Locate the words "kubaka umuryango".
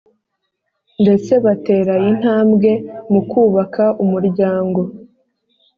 3.29-4.81